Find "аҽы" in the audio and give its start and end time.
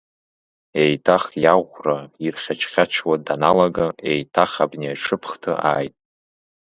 4.93-5.15